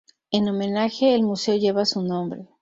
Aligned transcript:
En 0.31 0.49
homenaje, 0.49 1.13
el 1.13 1.21
Museo 1.21 1.57
lleva 1.57 1.85
su 1.85 2.01
nombre. 2.01 2.47